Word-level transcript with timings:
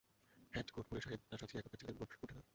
Hat 0.53 0.67
coat 0.73 0.85
পরে 0.89 1.01
সাহেব 1.01 1.21
না 1.29 1.35
সাজলে 1.41 1.59
এখানকার 1.59 1.79
ছেলেদের 1.81 1.99
মন 2.01 2.09
ওঠে 2.23 2.35
না। 2.37 2.43